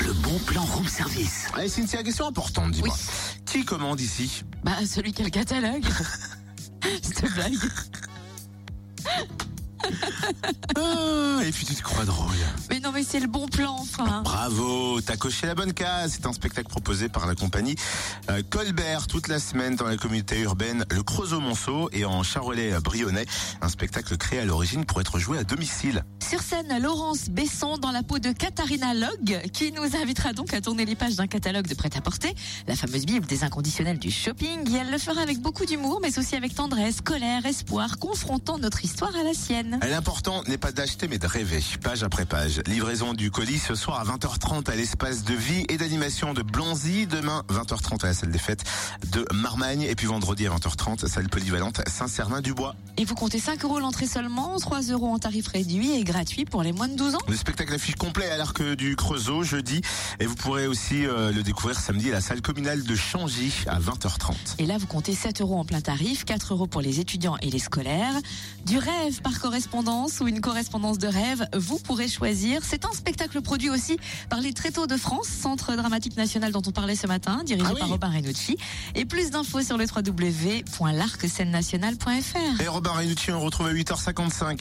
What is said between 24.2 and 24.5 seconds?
à